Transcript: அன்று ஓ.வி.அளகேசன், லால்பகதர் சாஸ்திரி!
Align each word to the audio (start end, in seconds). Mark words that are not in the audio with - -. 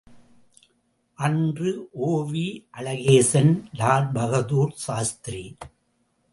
அன்று 1.19 1.71
ஓ.வி.அளகேசன், 2.07 3.53
லால்பகதர் 3.77 4.75
சாஸ்திரி! 4.75 5.43